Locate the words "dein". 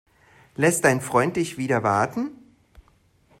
0.83-0.99